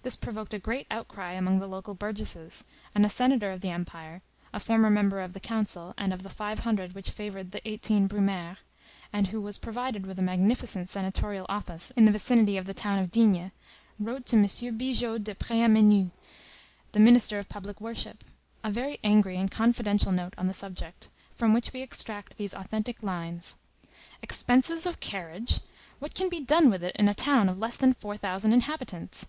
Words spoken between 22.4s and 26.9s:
authentic lines:— "Expenses of carriage? What can be done with